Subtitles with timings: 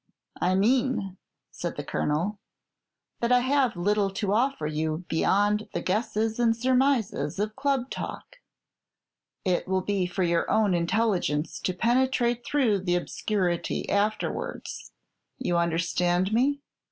[0.41, 1.15] "I mean,"
[1.51, 2.39] said the Colonel,
[3.19, 8.37] "that I have little to offer you beyond the guesses and surmises of club talk.
[9.45, 14.91] It will be for your own intelligence to penetrate through the obscurity afterwards.
[15.37, 16.61] You understand me?"